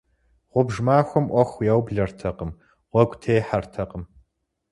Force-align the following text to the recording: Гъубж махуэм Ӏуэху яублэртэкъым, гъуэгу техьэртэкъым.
Гъубж 0.51 0.75
махуэм 0.85 1.25
Ӏуэху 1.31 1.65
яублэртэкъым, 1.73 2.51
гъуэгу 2.91 3.17
техьэртэкъым. 3.21 4.03